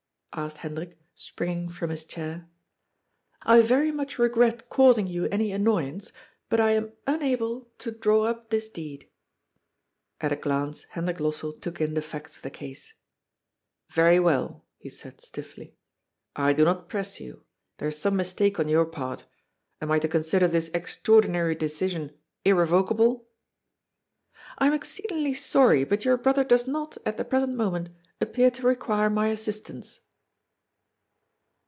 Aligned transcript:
asked 0.33 0.59
Hendrik, 0.59 0.97
springing 1.13 1.67
from 1.67 1.89
his 1.89 2.05
chair." 2.05 2.47
I 3.41 3.61
very 3.61 3.91
much 3.91 4.17
regret 4.17 4.69
causing 4.69 5.05
you 5.05 5.25
any 5.25 5.51
annoyance, 5.51 6.13
but 6.47 6.57
I 6.61 6.71
am 6.71 6.93
unable 7.05 7.69
to 7.79 7.91
draw 7.91 8.21
up 8.23 8.49
this 8.49 8.69
deed." 8.69 9.09
At 10.21 10.31
a 10.31 10.37
glance 10.37 10.83
Hendrik 10.91 11.17
Lossell 11.19 11.59
took 11.59 11.81
in 11.81 11.95
the 11.95 12.01
facts 12.01 12.37
of 12.37 12.43
the 12.43 12.49
case." 12.49 12.93
Very 13.91 14.21
well," 14.21 14.63
he 14.77 14.89
said 14.89 15.19
stiffly." 15.19 15.75
I 16.47 16.53
do 16.53 16.63
not 16.63 16.87
press 16.87 17.19
you. 17.19 17.43
There 17.79 17.89
is 17.89 17.97
some 17.97 18.15
mistake 18.15 18.57
on 18.57 18.69
your 18.69 18.85
part. 18.85 19.25
Am 19.81 19.91
I 19.91 19.99
to 19.99 20.07
consider 20.07 20.47
this 20.47 20.69
extraordinary 20.73 21.55
decision 21.55 22.17
irrevocable?"" 22.45 23.27
I 24.59 24.67
am 24.67 24.73
exceedingly 24.73 25.33
sorry, 25.33 25.83
but 25.83 26.05
your 26.05 26.15
brother 26.15 26.45
does 26.45 26.67
not, 26.67 26.97
at 27.05 27.17
the 27.17 27.25
present 27.25 27.57
moment, 27.57 27.89
appear 28.21 28.49
to 28.51 28.65
require 28.65 29.09
my 29.09 29.27
assistance." 29.27 29.99